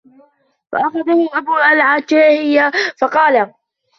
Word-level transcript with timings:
فَأَخَذَهُ 0.71 1.29
أَبُو 1.33 1.57
الْعَتَاهِيَةِ 1.73 2.71
فَقَالَ 2.97 3.53